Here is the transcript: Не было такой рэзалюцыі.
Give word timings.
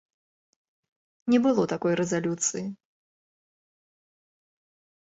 Не 1.33 1.39
было 1.47 1.67
такой 1.75 1.93
рэзалюцыі. 2.01 2.65